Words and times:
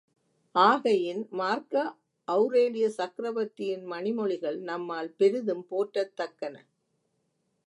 ஆகையின் 0.55 1.27
மார்க்க 1.31 1.83
ஒளரேலிய 2.27 2.87
சக்ரவர்த்தியின் 2.97 3.85
மணிமொழிகள் 3.85 4.59
நம்மால் 4.61 5.15
பெரிதும் 5.15 5.65
போற்றத்தக்கன. 5.69 6.55